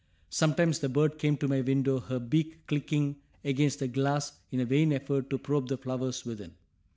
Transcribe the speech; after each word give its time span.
Sometimes 0.31 0.79
the 0.79 0.89
bird 0.89 1.19
came 1.19 1.37
to 1.37 1.47
my 1.47 1.61
window, 1.61 1.99
her 1.99 2.17
beak 2.17 2.65
clicking 2.65 3.17
against 3.43 3.77
the 3.77 3.87
glass 3.87 4.31
in 4.49 4.59
a 4.59 4.65
vain 4.65 4.91
effort 4.91 5.29
to 5.29 5.37
probe 5.37 5.67
the 5.67 5.77
flowers 5.77 6.25
within. 6.25 6.55